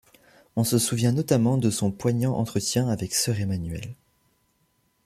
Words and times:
On 0.55 0.63
se 0.63 0.79
souvient 0.79 1.11
notamment 1.11 1.59
de 1.59 1.69
son 1.69 1.91
poignant 1.91 2.33
entretien 2.35 2.87
avec 2.87 3.13
Sœur 3.13 3.39
Emmanuelle. 3.39 3.93